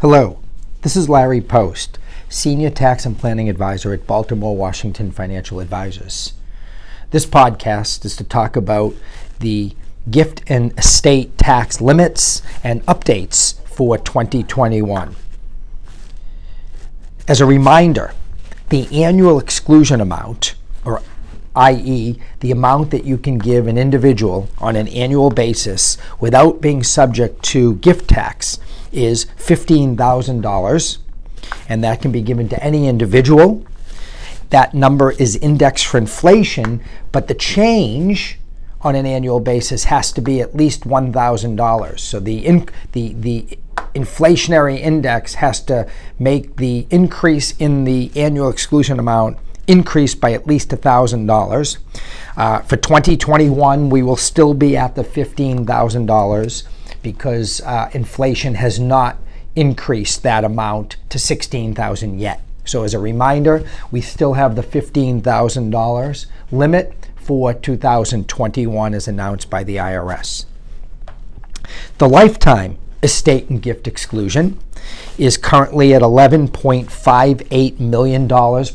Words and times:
Hello, 0.00 0.38
this 0.82 0.94
is 0.94 1.08
Larry 1.08 1.40
Post, 1.40 1.98
Senior 2.28 2.70
Tax 2.70 3.04
and 3.04 3.18
Planning 3.18 3.48
Advisor 3.48 3.92
at 3.92 4.06
Baltimore 4.06 4.56
Washington 4.56 5.10
Financial 5.10 5.58
Advisors. 5.58 6.34
This 7.10 7.26
podcast 7.26 8.04
is 8.04 8.14
to 8.14 8.22
talk 8.22 8.54
about 8.54 8.94
the 9.40 9.74
gift 10.08 10.44
and 10.46 10.72
estate 10.78 11.36
tax 11.36 11.80
limits 11.80 12.42
and 12.62 12.86
updates 12.86 13.58
for 13.64 13.98
2021. 13.98 15.16
As 17.26 17.40
a 17.40 17.46
reminder, 17.46 18.14
the 18.68 19.02
annual 19.02 19.40
exclusion 19.40 20.00
amount, 20.00 20.54
or 20.84 21.02
i.e., 21.56 22.20
the 22.38 22.52
amount 22.52 22.92
that 22.92 23.02
you 23.02 23.18
can 23.18 23.36
give 23.36 23.66
an 23.66 23.76
individual 23.76 24.48
on 24.58 24.76
an 24.76 24.86
annual 24.86 25.30
basis 25.30 25.98
without 26.20 26.60
being 26.60 26.84
subject 26.84 27.42
to 27.42 27.74
gift 27.76 28.08
tax, 28.08 28.60
is 28.92 29.26
$15,000, 29.38 30.98
and 31.68 31.84
that 31.84 32.02
can 32.02 32.12
be 32.12 32.22
given 32.22 32.48
to 32.48 32.62
any 32.62 32.88
individual. 32.88 33.66
That 34.50 34.74
number 34.74 35.12
is 35.12 35.36
indexed 35.36 35.86
for 35.86 35.98
inflation, 35.98 36.82
but 37.12 37.28
the 37.28 37.34
change 37.34 38.38
on 38.80 38.94
an 38.94 39.06
annual 39.06 39.40
basis 39.40 39.84
has 39.84 40.12
to 40.12 40.20
be 40.20 40.40
at 40.40 40.54
least 40.54 40.82
$1,000. 40.82 41.98
So 41.98 42.20
the, 42.20 42.46
in, 42.46 42.68
the, 42.92 43.12
the 43.14 43.58
inflationary 43.94 44.78
index 44.78 45.34
has 45.34 45.60
to 45.62 45.88
make 46.18 46.56
the 46.56 46.86
increase 46.90 47.56
in 47.58 47.84
the 47.84 48.10
annual 48.14 48.48
exclusion 48.48 48.98
amount 48.98 49.38
increase 49.66 50.14
by 50.14 50.32
at 50.32 50.46
least 50.46 50.70
$1,000. 50.70 51.78
Uh, 52.36 52.60
for 52.60 52.76
2021, 52.76 53.90
we 53.90 54.02
will 54.02 54.16
still 54.16 54.54
be 54.54 54.76
at 54.76 54.94
the 54.94 55.02
$15,000 55.04 56.62
because 57.02 57.60
uh, 57.62 57.90
inflation 57.92 58.54
has 58.54 58.78
not 58.78 59.16
increased 59.56 60.22
that 60.22 60.44
amount 60.44 60.96
to 61.08 61.18
16,000 61.18 62.18
yet. 62.18 62.40
So 62.64 62.84
as 62.84 62.94
a 62.94 62.98
reminder, 62.98 63.66
we 63.90 64.00
still 64.00 64.34
have 64.34 64.54
the 64.54 64.62
$15,000 64.62 66.26
limit 66.52 66.94
for 67.16 67.54
2021 67.54 68.94
as 68.94 69.08
announced 69.08 69.50
by 69.50 69.64
the 69.64 69.76
IRS. 69.76 70.44
The 71.98 72.08
lifetime 72.08 72.78
estate 73.02 73.48
and 73.48 73.62
gift 73.62 73.86
exclusion 73.86 74.58
is 75.18 75.36
currently 75.36 75.94
at 75.94 76.02
$11.58 76.02 77.80
million 77.80 78.28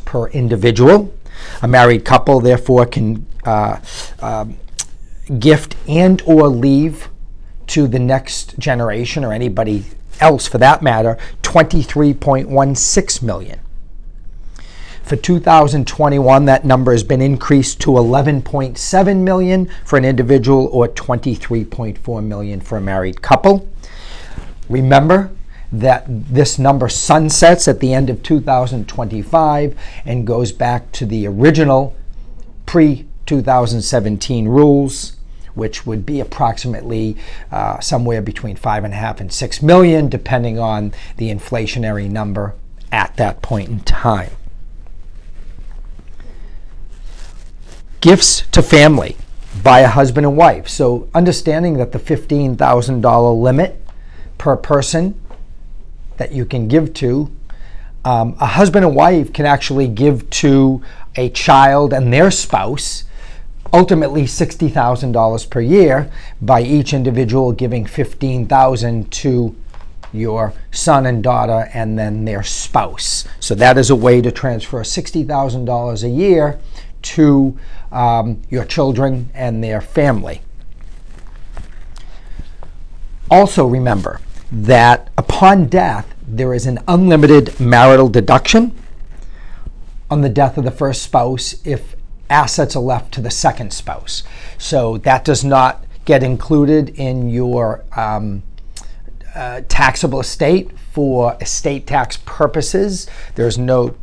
per 0.06 0.28
individual. 0.30 1.14
A 1.62 1.68
married 1.68 2.06
couple, 2.06 2.40
therefore, 2.40 2.86
can 2.86 3.26
uh, 3.46 3.80
uh, 4.22 4.46
gift 5.40 5.76
and 5.88 6.22
or 6.26 6.48
leave 6.48 7.10
to 7.74 7.88
the 7.88 7.98
next 7.98 8.60
generation 8.60 9.24
or 9.24 9.34
anybody 9.34 9.84
else 10.20 10.46
for 10.48 10.60
that 10.60 10.84
matter 10.84 11.18
23.16 11.42 13.24
million. 13.24 13.60
For 15.02 15.16
2021 15.16 16.46
that 16.46 16.66
number 16.66 16.92
has 16.92 17.04
been 17.04 17.20
increased 17.20 17.82
to 17.82 17.90
11.7 17.90 19.18
million 19.24 19.72
for 19.86 19.98
an 19.98 20.06
individual 20.06 20.68
or 20.68 20.88
23.4 20.88 22.24
million 22.24 22.62
for 22.62 22.78
a 22.78 22.82
married 22.82 23.24
couple. 23.24 23.68
Remember 24.70 25.32
that 25.72 26.06
this 26.08 26.60
number 26.60 26.88
sunsets 26.88 27.68
at 27.68 27.80
the 27.80 27.92
end 27.92 28.12
of 28.12 28.22
2025 28.22 29.76
and 30.06 30.28
goes 30.28 30.52
back 30.52 30.92
to 30.92 31.08
the 31.08 31.26
original 31.26 31.96
pre 32.68 33.08
2017 33.26 34.48
rules 34.48 35.14
which 35.56 35.86
would 35.86 36.06
be 36.06 36.20
approximately 36.20 37.16
uh, 37.52 37.80
somewhere 37.80 38.22
between 38.22 38.56
five 38.56 38.84
and 38.84 38.94
a 38.94 38.98
half 38.98 39.20
and 39.20 39.32
six 39.32 39.62
million, 39.62 40.10
depending 40.10 40.60
on 40.60 40.94
the 41.18 41.30
inflationary 41.30 42.10
number 42.10 42.56
at 42.92 43.16
that 43.18 43.42
point 43.42 43.70
in 43.70 43.80
time. 43.82 44.32
Gifts 48.02 48.42
to 48.52 48.62
family 48.62 49.16
by 49.62 49.80
a 49.80 49.88
husband 49.88 50.26
and 50.26 50.36
wife. 50.36 50.68
So, 50.68 51.08
understanding 51.14 51.78
that 51.78 51.92
the 51.92 52.00
$15,000 52.00 53.42
limit 53.42 53.82
per 54.38 54.58
person 54.58 55.20
that 56.18 56.32
you 56.32 56.46
can 56.46 56.68
give 56.68 56.94
to, 56.96 57.32
um, 58.06 58.36
a 58.40 58.46
husband 58.46 58.86
and 58.86 58.96
wife 58.96 59.32
can 59.32 59.46
actually 59.46 59.88
give 59.88 60.30
to 60.30 60.82
a 61.16 61.30
child 61.30 61.94
and 61.94 62.12
their 62.12 62.32
spouse 62.32 63.06
ultimately 63.72 64.24
$60,000 64.24 65.50
per 65.50 65.62
year 65.62 66.12
by 66.42 66.62
each 66.62 66.94
individual 66.94 67.52
giving 67.52 67.86
15,000 67.86 69.12
to 69.12 69.56
your 70.12 70.54
son 70.72 71.06
and 71.06 71.24
daughter 71.24 71.70
and 71.74 71.98
then 71.98 72.26
their 72.26 72.44
spouse. 72.44 73.26
So 73.40 73.56
that 73.56 73.78
is 73.78 73.90
a 73.90 73.96
way 73.96 74.22
to 74.22 74.32
transfer 74.32 74.82
$60,000 74.82 76.04
a 76.04 76.10
year 76.10 76.60
to 77.02 77.58
um, 77.92 78.42
your 78.50 78.66
children 78.66 79.30
and 79.34 79.64
their 79.64 79.82
family. 79.82 80.42
Also 83.30 83.66
remember 83.66 84.22
that 84.52 85.10
upon 85.18 85.66
death, 85.66 86.14
there 86.28 86.54
is 86.54 86.68
an 86.68 86.80
unlimited 86.88 87.60
marital 87.60 88.08
deduction 88.08 88.76
on 90.10 90.22
the 90.22 90.30
death 90.30 90.58
of 90.58 90.64
the 90.64 90.72
first 90.72 91.02
spouse 91.02 91.56
if 91.66 91.93
assets 92.34 92.76
are 92.76 92.82
left 92.82 93.14
to 93.14 93.22
the 93.22 93.30
second 93.30 93.72
spouse. 93.72 94.24
So 94.58 94.98
that 95.00 95.24
does 95.24 95.44
not 95.46 95.86
get 96.06 96.24
included 96.24 96.90
in 96.90 97.30
your 97.30 97.86
um, 97.96 98.44
uh, 99.36 99.62
taxable 99.70 100.20
estate 100.20 100.72
for 100.92 101.38
estate 101.40 101.88
tax 101.88 102.18
purposes. 102.26 103.08
There's 103.36 103.58
no 103.58 103.96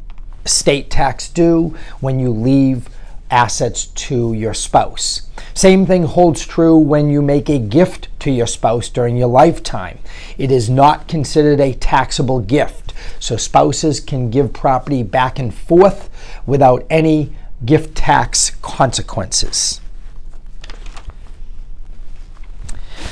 estate 0.44 0.90
tax 0.90 1.28
due 1.28 1.76
when 2.00 2.18
you 2.18 2.30
leave 2.30 2.88
assets 3.30 3.86
to 3.86 4.32
your 4.32 4.54
spouse. 4.54 5.28
Same 5.54 5.86
thing 5.86 6.04
holds 6.04 6.44
true 6.46 6.76
when 6.76 7.10
you 7.10 7.22
make 7.22 7.48
a 7.48 7.58
gift 7.58 8.08
to 8.20 8.30
your 8.30 8.46
spouse 8.46 8.88
during 8.88 9.16
your 9.16 9.28
lifetime. 9.28 9.98
It 10.38 10.50
is 10.50 10.68
not 10.70 11.06
considered 11.08 11.60
a 11.60 11.74
taxable 11.74 12.40
gift. 12.40 12.92
So 13.18 13.36
spouses 13.36 14.00
can 14.00 14.30
give 14.30 14.52
property 14.52 15.02
back 15.02 15.38
and 15.38 15.54
forth 15.54 16.10
without 16.46 16.84
any 16.90 17.32
gift 17.64 17.94
tax 17.94 18.50
consequences. 18.62 19.80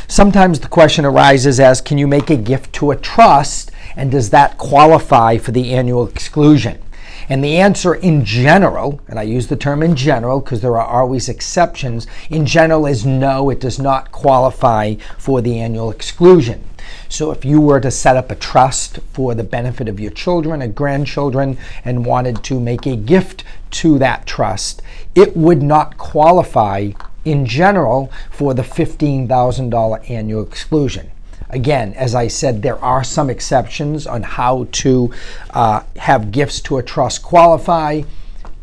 Sometimes 0.06 0.60
the 0.60 0.68
question 0.68 1.04
arises 1.04 1.60
as 1.60 1.80
can 1.80 1.98
you 1.98 2.06
make 2.06 2.30
a 2.30 2.36
gift 2.36 2.72
to 2.74 2.90
a 2.90 2.96
trust 2.96 3.70
and 3.94 4.10
does 4.10 4.30
that 4.30 4.56
qualify 4.56 5.36
for 5.36 5.52
the 5.52 5.74
annual 5.74 6.06
exclusion? 6.06 6.80
And 7.28 7.44
the 7.44 7.58
answer 7.58 7.94
in 7.94 8.24
general, 8.24 9.00
and 9.06 9.18
I 9.18 9.22
use 9.22 9.48
the 9.48 9.56
term 9.56 9.82
in 9.82 9.96
general 9.96 10.40
because 10.40 10.62
there 10.62 10.78
are 10.78 11.02
always 11.02 11.28
exceptions, 11.28 12.06
in 12.30 12.46
general 12.46 12.86
is 12.86 13.04
no, 13.04 13.50
it 13.50 13.60
does 13.60 13.78
not 13.78 14.12
qualify 14.12 14.94
for 15.18 15.42
the 15.42 15.58
annual 15.58 15.90
exclusion. 15.90 16.64
So 17.08 17.30
if 17.30 17.44
you 17.44 17.60
were 17.60 17.80
to 17.80 17.90
set 17.90 18.16
up 18.16 18.30
a 18.30 18.34
trust 18.34 18.98
for 19.12 19.34
the 19.34 19.44
benefit 19.44 19.88
of 19.88 20.00
your 20.00 20.10
children 20.10 20.62
and 20.62 20.74
grandchildren 20.74 21.58
and 21.84 22.06
wanted 22.06 22.42
to 22.44 22.60
make 22.60 22.86
a 22.86 22.96
gift 22.96 23.44
to 23.70 23.98
that 23.98 24.26
trust, 24.26 24.82
it 25.14 25.36
would 25.36 25.62
not 25.62 25.98
qualify 25.98 26.90
in 27.24 27.46
general 27.46 28.10
for 28.30 28.54
the 28.54 28.62
$15,000 28.62 30.10
annual 30.10 30.42
exclusion. 30.42 31.10
Again, 31.50 31.94
as 31.94 32.14
I 32.14 32.28
said, 32.28 32.62
there 32.62 32.78
are 32.84 33.02
some 33.02 33.30
exceptions 33.30 34.06
on 34.06 34.22
how 34.22 34.68
to 34.72 35.12
uh, 35.50 35.82
have 35.96 36.30
gifts 36.30 36.60
to 36.62 36.78
a 36.78 36.82
trust 36.82 37.22
qualify, 37.22 38.02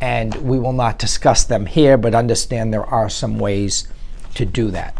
and 0.01 0.35
we 0.35 0.59
will 0.59 0.73
not 0.73 0.99
discuss 0.99 1.43
them 1.43 1.65
here, 1.65 1.97
but 1.97 2.13
understand 2.13 2.73
there 2.73 2.85
are 2.85 3.09
some 3.09 3.39
ways 3.39 3.87
to 4.35 4.45
do 4.45 4.69
that. 4.71 4.95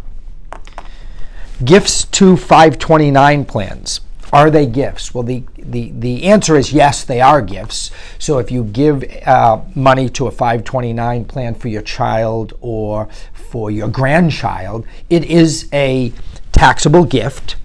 Gifts 1.64 2.04
to 2.06 2.36
529 2.36 3.46
plans. 3.46 4.02
Are 4.34 4.50
they 4.50 4.66
gifts? 4.66 5.14
Well, 5.14 5.24
the, 5.24 5.44
the, 5.58 5.92
the 5.92 6.26
answer 6.26 6.58
is 6.58 6.74
yes, 6.74 7.06
they 7.06 7.22
are 7.22 7.42
gifts. 7.42 7.92
So 8.20 8.40
if 8.40 8.52
you 8.52 8.66
give 8.66 9.06
uh, 9.26 9.62
money 9.74 10.10
to 10.10 10.28
a 10.28 10.32
529 10.32 11.24
plan 11.26 11.56
for 11.56 11.70
your 11.70 11.82
child 11.82 12.54
or 12.60 13.08
for 13.32 13.72
your 13.72 13.88
grandchild, 13.88 14.86
it 15.10 15.24
is 15.24 15.70
a 15.72 16.12
taxable 16.52 17.06
gift, 17.06 17.56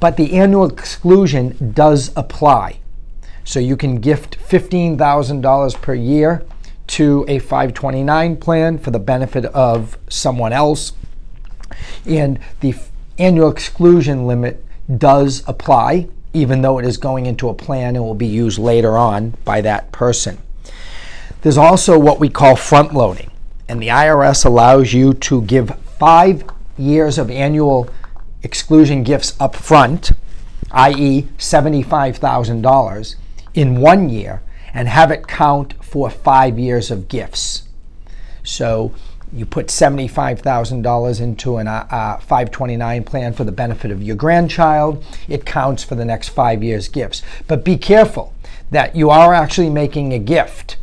but 0.00 0.16
the 0.16 0.32
annual 0.34 0.64
exclusion 0.66 1.72
does 1.74 2.12
apply. 2.16 2.78
So 3.44 3.60
you 3.60 3.76
can 3.76 4.00
gift 4.00 4.38
$15,000 4.38 5.82
per 5.82 5.94
year 5.94 6.42
to 6.86 7.26
a 7.28 7.38
529 7.38 8.36
plan 8.38 8.78
for 8.78 8.90
the 8.90 8.98
benefit 8.98 9.44
of 9.46 9.98
someone 10.08 10.54
else. 10.54 10.92
And 12.06 12.38
the 12.60 12.74
annual 13.18 13.50
exclusion 13.50 14.26
limit 14.26 14.64
does 14.98 15.42
apply, 15.46 16.08
even 16.32 16.62
though 16.62 16.78
it 16.78 16.84
is 16.84 16.96
going 16.96 17.26
into 17.26 17.48
a 17.48 17.54
plan 17.54 17.96
and 17.96 18.04
will 18.04 18.14
be 18.14 18.26
used 18.26 18.58
later 18.58 18.96
on 18.96 19.30
by 19.44 19.60
that 19.62 19.90
person. 19.92 20.38
There's 21.42 21.58
also 21.58 21.98
what 21.98 22.20
we 22.20 22.28
call 22.28 22.56
front 22.56 22.92
loading, 22.92 23.30
and 23.68 23.80
the 23.80 23.88
IRS 23.88 24.44
allows 24.44 24.92
you 24.92 25.14
to 25.14 25.42
give 25.42 25.78
five 25.98 26.44
years 26.76 27.18
of 27.18 27.30
annual 27.30 27.88
exclusion 28.42 29.02
gifts 29.02 29.34
up 29.40 29.56
front, 29.56 30.12
i.e., 30.72 31.22
$75,000 31.38 33.14
in 33.54 33.80
one 33.80 34.08
year, 34.08 34.42
and 34.74 34.88
have 34.88 35.10
it 35.10 35.26
count 35.26 35.72
for 35.82 36.10
five 36.10 36.58
years 36.58 36.90
of 36.90 37.08
gifts. 37.08 37.68
So 38.42 38.92
you 39.32 39.44
put 39.44 39.68
$75,000 39.68 41.20
into 41.20 41.56
an 41.56 41.68
uh, 41.68 41.86
uh 41.90 42.16
529 42.18 43.04
plan 43.04 43.32
for 43.32 43.44
the 43.44 43.52
benefit 43.52 43.90
of 43.90 44.02
your 44.02 44.16
grandchild, 44.16 45.04
it 45.28 45.44
counts 45.44 45.82
for 45.82 45.94
the 45.94 46.04
next 46.04 46.28
five 46.28 46.62
years' 46.62 46.88
gifts. 46.88 47.22
But 47.46 47.64
be 47.64 47.76
careful 47.76 48.32
that 48.70 48.96
you 48.96 49.10
are 49.10 49.34
actually 49.34 49.70
making 49.70 50.12
a 50.12 50.18
gift 50.18 50.76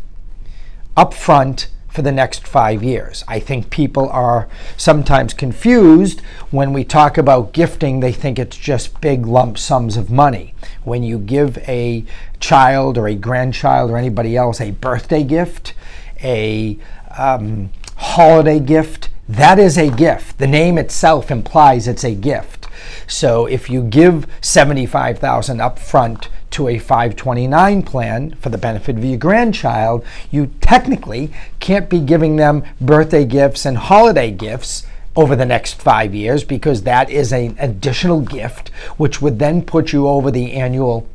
upfront 0.95 1.67
for 1.93 2.01
the 2.01 2.11
next 2.11 2.47
five 2.47 2.81
years. 2.81 3.23
I 3.27 3.39
think 3.39 3.69
people 3.69 4.09
are 4.09 4.47
sometimes 4.75 5.31
confused 5.33 6.21
when 6.49 6.73
we 6.73 6.83
talk 6.83 7.19
about 7.19 7.53
gifting, 7.53 7.99
they 7.99 8.11
think 8.11 8.39
it's 8.39 8.57
just 8.57 8.99
big 8.99 9.27
lump 9.27 9.59
sums 9.59 9.95
of 9.95 10.09
money. 10.09 10.55
When 10.83 11.03
you 11.03 11.19
give 11.19 11.59
a 11.59 12.03
child 12.39 12.97
or 12.97 13.07
a 13.07 13.13
grandchild 13.13 13.91
or 13.91 13.97
anybody 13.97 14.35
else 14.35 14.59
a 14.59 14.71
birthday 14.71 15.23
gift, 15.23 15.75
a 16.23 16.79
um, 17.15 17.69
holiday 18.13 18.59
gift, 18.59 19.09
that 19.27 19.57
is 19.57 19.75
a 19.75 19.89
gift. 19.89 20.37
The 20.37 20.45
name 20.45 20.77
itself 20.77 21.31
implies 21.31 21.87
it's 21.87 22.03
a 22.03 22.13
gift. 22.13 22.67
So 23.07 23.47
if 23.47 23.71
you 23.71 23.81
give 23.81 24.27
75,000 24.39 25.59
up 25.59 25.79
front 25.79 26.29
to 26.51 26.67
a 26.67 26.77
529 26.77 27.81
plan 27.81 28.35
for 28.35 28.49
the 28.49 28.57
benefit 28.59 28.97
of 28.97 29.03
your 29.03 29.17
grandchild, 29.17 30.05
you 30.29 30.51
technically 30.61 31.33
can't 31.59 31.89
be 31.89 31.99
giving 31.99 32.35
them 32.35 32.63
birthday 32.79 33.25
gifts 33.25 33.65
and 33.65 33.77
holiday 33.77 34.29
gifts 34.29 34.85
over 35.15 35.35
the 35.35 35.45
next 35.47 35.81
five 35.81 36.13
years 36.13 36.43
because 36.43 36.83
that 36.83 37.09
is 37.09 37.33
an 37.33 37.55
additional 37.57 38.21
gift, 38.21 38.69
which 38.97 39.23
would 39.23 39.39
then 39.39 39.63
put 39.63 39.91
you 39.91 40.07
over 40.07 40.29
the 40.29 40.53
annual 40.53 41.09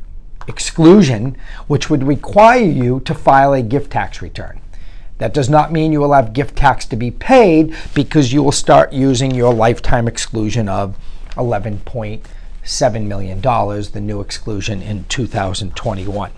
exclusion, 0.49 1.37
which 1.67 1.89
would 1.89 2.03
require 2.03 2.59
you 2.59 2.99
to 3.05 3.13
file 3.13 3.53
a 3.53 3.61
gift 3.61 3.89
tax 3.91 4.21
return. 4.21 4.59
That 5.19 5.33
does 5.33 5.49
not 5.49 5.71
mean 5.71 5.91
you 5.91 5.99
will 5.99 6.13
have 6.13 6.33
gift 6.33 6.55
tax 6.55 6.85
to 6.87 6.95
be 6.95 7.11
paid 7.11 7.75
because 7.93 8.33
you 8.33 8.41
will 8.41 8.51
start 8.51 8.91
using 8.91 9.31
your 9.31 9.53
lifetime 9.53 10.07
exclusion 10.07 10.67
of 10.67 10.97
11 11.37 11.81
$7 11.81 13.05
million, 13.05 13.41
the 13.41 14.01
new 14.01 14.21
exclusion 14.21 14.81
in 14.81 15.03
2021. 15.05 16.31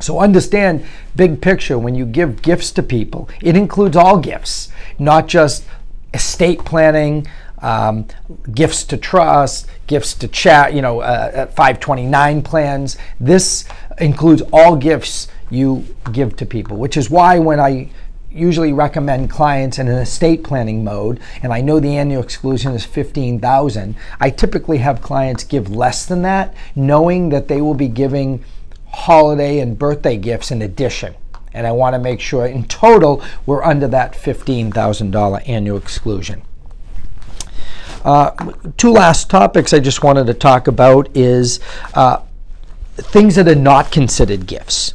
So 0.00 0.18
understand 0.18 0.84
big 1.16 1.40
picture 1.40 1.78
when 1.78 1.94
you 1.94 2.04
give 2.04 2.42
gifts 2.42 2.70
to 2.72 2.82
people, 2.82 3.28
it 3.42 3.56
includes 3.56 3.96
all 3.96 4.18
gifts, 4.18 4.70
not 4.98 5.28
just 5.28 5.64
estate 6.12 6.64
planning, 6.64 7.26
um, 7.58 8.06
gifts 8.52 8.84
to 8.84 8.96
trust, 8.96 9.66
gifts 9.86 10.14
to 10.14 10.28
chat, 10.28 10.74
you 10.74 10.82
know, 10.82 11.00
uh, 11.00 11.46
529 11.46 12.42
plans. 12.42 12.96
This 13.18 13.64
includes 13.98 14.42
all 14.52 14.76
gifts 14.76 15.28
you 15.50 15.84
give 16.12 16.36
to 16.36 16.46
people, 16.46 16.76
which 16.76 16.96
is 16.96 17.10
why 17.10 17.38
when 17.38 17.60
I 17.60 17.90
usually 18.34 18.72
recommend 18.72 19.30
clients 19.30 19.78
in 19.78 19.88
an 19.88 19.98
estate 19.98 20.42
planning 20.42 20.82
mode, 20.82 21.20
and 21.42 21.52
I 21.52 21.60
know 21.60 21.78
the 21.78 21.96
annual 21.96 22.22
exclusion 22.22 22.72
is 22.72 22.84
15,000. 22.84 23.94
I 24.20 24.30
typically 24.30 24.78
have 24.78 25.00
clients 25.00 25.44
give 25.44 25.70
less 25.70 26.04
than 26.04 26.22
that, 26.22 26.54
knowing 26.74 27.28
that 27.28 27.48
they 27.48 27.60
will 27.60 27.74
be 27.74 27.88
giving 27.88 28.44
holiday 28.92 29.60
and 29.60 29.78
birthday 29.78 30.16
gifts 30.16 30.50
in 30.50 30.62
addition. 30.62 31.14
And 31.52 31.66
I 31.66 31.72
want 31.72 31.94
to 31.94 32.00
make 32.00 32.20
sure 32.20 32.46
in 32.46 32.64
total 32.64 33.22
we're 33.46 33.62
under 33.62 33.86
that 33.88 34.14
$15,000 34.14 35.48
annual 35.48 35.78
exclusion. 35.78 36.42
Uh, 38.04 38.52
two 38.76 38.90
last 38.90 39.30
topics 39.30 39.72
I 39.72 39.78
just 39.78 40.02
wanted 40.02 40.26
to 40.26 40.34
talk 40.34 40.66
about 40.66 41.08
is 41.16 41.60
uh, 41.94 42.20
things 42.96 43.36
that 43.36 43.48
are 43.48 43.54
not 43.54 43.92
considered 43.92 44.46
gifts. 44.46 44.94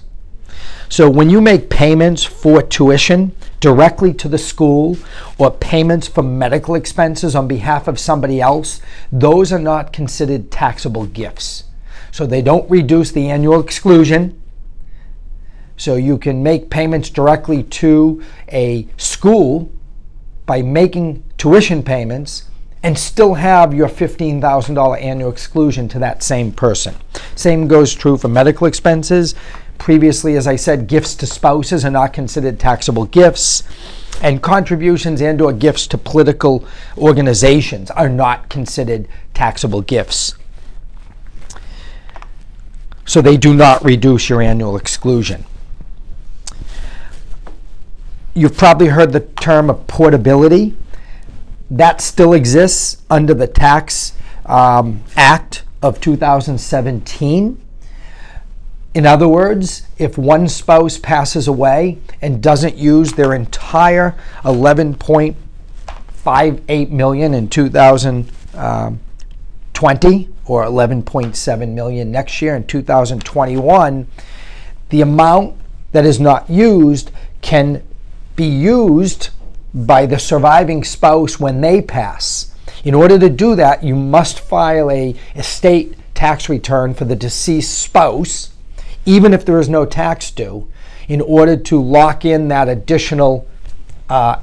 So 0.90 1.08
when 1.08 1.30
you 1.30 1.40
make 1.40 1.70
payments 1.70 2.24
for 2.24 2.64
tuition 2.64 3.36
directly 3.60 4.12
to 4.16 4.28
the 4.28 4.40
school 4.40 4.98
or 5.38 5.52
payments 5.52 6.08
for 6.08 6.24
medical 6.24 6.74
expenses 6.74 7.36
on 7.36 7.48
behalf 7.48 7.88
of 7.88 8.00
somebody 8.00 8.42
else, 8.42 8.82
those 9.12 9.54
are 9.54 9.60
not 9.60 9.94
considered 9.94 10.50
taxable 10.50 11.06
gifts. 11.06 11.66
So 12.12 12.26
they 12.26 12.42
don't 12.42 12.70
reduce 12.72 13.12
the 13.12 13.30
annual 13.30 13.60
exclusion. 13.60 14.42
So 15.78 15.96
you 15.96 16.18
can 16.18 16.42
make 16.42 16.72
payments 16.72 17.12
directly 17.12 17.64
to 17.64 18.24
a 18.52 18.88
school 18.98 19.72
by 20.48 20.64
making 20.64 21.24
tuition 21.38 21.84
payments 21.84 22.46
and 22.82 22.98
still 22.98 23.36
have 23.36 23.74
your 23.74 23.88
$15,000 23.88 25.02
annual 25.02 25.30
exclusion 25.32 25.88
to 25.90 26.00
that 26.00 26.24
same 26.24 26.52
person. 26.52 26.96
Same 27.36 27.68
goes 27.68 27.94
true 27.94 28.18
for 28.18 28.28
medical 28.28 28.66
expenses. 28.66 29.36
Previously, 29.80 30.36
as 30.36 30.46
I 30.46 30.58
said, 30.58 30.88
gifts 30.88 31.16
to 31.16 31.26
spouses 31.26 31.84
are 31.84 31.90
not 31.90 32.14
considered 32.14 32.60
taxable 32.60 33.06
gifts, 33.06 33.64
and 34.22 34.44
contributions 34.44 35.22
and 35.22 35.42
or 35.42 35.54
gifts 35.54 35.88
to 35.88 35.98
political 35.98 36.66
organizations 36.98 37.90
are 37.92 38.10
not 38.10 38.50
considered 38.50 39.08
taxable 39.34 39.82
gifts. 39.82 40.36
So 43.06 43.22
they 43.22 43.38
do 43.38 43.56
not 43.56 43.84
reduce 43.84 44.30
your 44.30 44.42
annual 44.42 44.76
exclusion. 44.78 45.46
You've 48.36 48.58
probably 48.58 48.88
heard 48.88 49.14
the 49.14 49.22
term 49.22 49.70
of 49.70 49.88
portability. 49.88 50.76
That 51.72 52.02
still 52.02 52.34
exists 52.34 53.02
under 53.10 53.34
the 53.34 53.48
Tax 53.48 54.14
um, 54.46 55.04
Act 55.16 55.64
of 55.82 56.00
2017. 56.02 57.60
In 58.94 59.06
other 59.06 59.28
words, 59.28 59.88
if 60.00 60.18
one 60.18 60.48
spouse 60.48 60.98
passes 60.98 61.48
away 61.48 62.00
and 62.22 62.42
doesn't 62.42 62.76
use 62.76 63.14
their 63.14 63.36
entire 63.36 64.16
11.58 64.44 66.90
million 66.90 67.36
in 67.36 67.48
2020 67.50 68.58
um, 68.58 69.00
or 70.46 70.64
11.7 70.64 71.74
million 71.74 72.12
next 72.12 72.42
year 72.42 72.56
in 72.56 72.66
2021, 72.66 74.08
the 74.90 75.02
amount 75.02 75.56
that 75.92 76.04
is 76.04 76.20
not 76.20 76.50
used 76.50 77.12
can 77.42 77.84
be 78.36 78.48
used 78.48 79.30
by 79.72 80.08
the 80.08 80.18
surviving 80.18 80.84
spouse 80.84 81.40
when 81.40 81.62
they 81.62 81.80
pass. 81.80 82.56
In 82.84 82.96
order 82.96 83.20
to 83.20 83.30
do 83.30 83.56
that, 83.56 83.84
you 83.84 83.96
must 83.96 84.40
file 84.40 84.90
a 84.90 85.16
estate 85.36 85.94
tax 86.16 86.50
return 86.50 86.96
for 86.96 87.06
the 87.06 87.16
deceased 87.16 87.78
spouse 87.78 88.50
even 89.10 89.34
if 89.34 89.44
there 89.44 89.60
is 89.60 89.68
no 89.68 89.88
tax 89.88 90.30
due, 90.30 90.68
in 91.08 91.20
order 91.20 91.58
to 91.58 91.82
lock 91.82 92.24
in 92.24 92.48
that 92.50 92.70
additional 92.70 93.48
uh, 94.08 94.40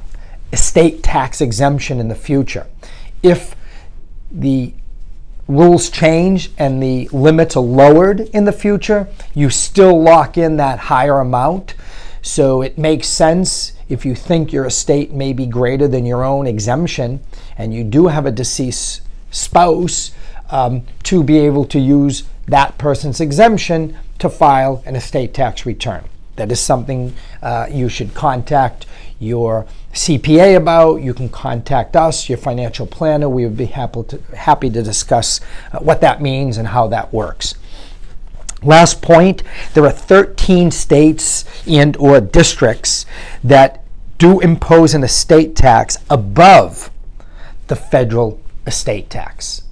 estate 0.52 1.04
tax 1.04 1.40
exemption 1.40 2.00
in 2.00 2.08
the 2.08 2.16
future. 2.16 2.66
If 3.22 3.54
the 4.28 4.74
rules 5.46 5.88
change 5.88 6.50
and 6.58 6.82
the 6.82 7.08
limits 7.12 7.54
are 7.54 7.62
lowered 7.62 8.20
in 8.20 8.44
the 8.44 8.52
future, 8.52 9.06
you 9.34 9.50
still 9.50 10.02
lock 10.02 10.36
in 10.36 10.56
that 10.56 10.80
higher 10.80 11.20
amount. 11.20 11.76
So 12.20 12.60
it 12.60 12.76
makes 12.76 13.06
sense 13.06 13.72
if 13.88 14.04
you 14.04 14.16
think 14.16 14.52
your 14.52 14.66
estate 14.66 15.12
may 15.12 15.32
be 15.32 15.46
greater 15.46 15.86
than 15.86 16.04
your 16.04 16.24
own 16.24 16.48
exemption 16.48 17.20
and 17.56 17.72
you 17.72 17.84
do 17.84 18.08
have 18.08 18.26
a 18.26 18.32
deceased 18.32 19.02
spouse 19.30 20.10
um, 20.50 20.84
to 21.04 21.22
be 21.22 21.38
able 21.38 21.66
to 21.66 21.78
use 21.78 22.24
that 22.46 22.78
person's 22.78 23.20
exemption 23.20 23.96
to 24.18 24.30
file 24.30 24.82
an 24.86 24.96
estate 24.96 25.34
tax 25.34 25.66
return. 25.66 26.04
That 26.36 26.52
is 26.52 26.60
something 26.60 27.14
uh, 27.42 27.66
you 27.70 27.88
should 27.88 28.14
contact 28.14 28.86
your 29.18 29.66
CPA 29.92 30.56
about. 30.56 30.96
You 30.96 31.14
can 31.14 31.28
contact 31.28 31.96
us, 31.96 32.28
your 32.28 32.38
financial 32.38 32.86
planner. 32.86 33.28
We 33.28 33.44
would 33.44 33.56
be 33.56 33.66
happy 33.66 34.02
to, 34.04 34.18
happy 34.36 34.70
to 34.70 34.82
discuss 34.82 35.40
uh, 35.72 35.78
what 35.78 36.00
that 36.02 36.20
means 36.20 36.58
and 36.58 36.68
how 36.68 36.88
that 36.88 37.12
works. 37.12 37.54
Last 38.62 39.00
point, 39.00 39.42
there 39.74 39.84
are 39.84 39.90
13 39.90 40.70
states 40.70 41.44
and 41.66 41.96
or 41.96 42.20
districts 42.20 43.06
that 43.42 43.84
do 44.18 44.40
impose 44.40 44.94
an 44.94 45.04
estate 45.04 45.56
tax 45.56 45.98
above 46.10 46.90
the 47.68 47.76
federal 47.76 48.40
estate 48.66 49.10
tax. 49.10 49.62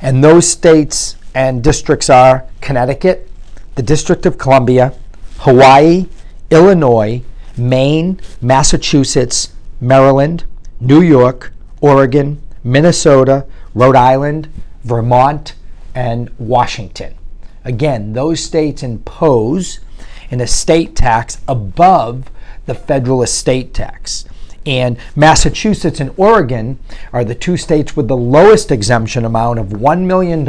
And 0.00 0.22
those 0.22 0.48
states 0.48 1.16
and 1.34 1.62
districts 1.62 2.08
are 2.08 2.46
Connecticut, 2.60 3.28
the 3.74 3.82
District 3.82 4.24
of 4.24 4.38
Columbia, 4.38 4.94
Hawaii, 5.38 6.06
Illinois, 6.50 7.22
Maine, 7.56 8.20
Massachusetts, 8.40 9.52
Maryland, 9.80 10.44
New 10.80 11.00
York, 11.00 11.52
Oregon, 11.80 12.40
Minnesota, 12.62 13.46
Rhode 13.74 13.96
Island, 13.96 14.48
Vermont, 14.84 15.54
and 15.94 16.30
Washington. 16.38 17.14
Again, 17.64 18.12
those 18.12 18.40
states 18.40 18.82
impose 18.82 19.80
an 20.30 20.40
estate 20.40 20.94
tax 20.94 21.38
above 21.48 22.30
the 22.66 22.74
federal 22.74 23.22
estate 23.22 23.74
tax. 23.74 24.24
And 24.66 24.96
Massachusetts 25.14 26.00
and 26.00 26.12
Oregon 26.16 26.78
are 27.12 27.24
the 27.24 27.34
two 27.34 27.56
states 27.56 27.96
with 27.96 28.08
the 28.08 28.16
lowest 28.16 28.70
exemption 28.70 29.24
amount 29.24 29.58
of 29.58 29.68
$1 29.68 30.00
million 30.06 30.44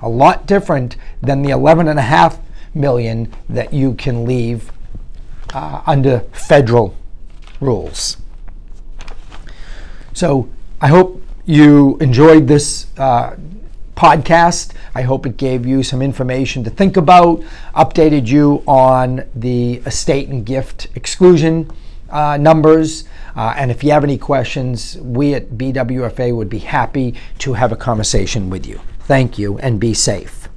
a 0.00 0.08
lot 0.08 0.46
different 0.46 0.96
than 1.22 1.42
the 1.42 1.50
11.5 1.50 2.38
million 2.74 3.32
that 3.48 3.72
you 3.72 3.94
can 3.94 4.24
leave 4.24 4.72
uh, 5.54 5.82
under 5.86 6.20
federal 6.32 6.94
rules. 7.60 8.16
So 10.12 10.48
I 10.80 10.88
hope 10.88 11.22
you 11.46 11.96
enjoyed 12.00 12.46
this 12.46 12.86
uh, 12.98 13.36
podcast. 13.96 14.74
I 14.94 15.02
hope 15.02 15.26
it 15.26 15.36
gave 15.36 15.66
you 15.66 15.82
some 15.82 16.02
information 16.02 16.62
to 16.64 16.70
think 16.70 16.96
about, 16.96 17.40
updated 17.74 18.28
you 18.28 18.62
on 18.66 19.24
the 19.34 19.74
estate 19.86 20.28
and 20.28 20.44
gift 20.46 20.88
exclusion 20.94 21.70
uh, 22.10 22.36
numbers. 22.36 23.04
Uh, 23.34 23.54
and 23.56 23.70
if 23.70 23.82
you 23.82 23.90
have 23.90 24.04
any 24.04 24.18
questions, 24.18 24.96
we 24.98 25.34
at 25.34 25.50
BWFA 25.50 26.34
would 26.34 26.48
be 26.48 26.58
happy 26.58 27.14
to 27.38 27.54
have 27.54 27.72
a 27.72 27.76
conversation 27.76 28.50
with 28.50 28.66
you. 28.66 28.80
Thank 29.08 29.38
you 29.38 29.56
and 29.60 29.80
be 29.80 29.94
safe. 29.94 30.47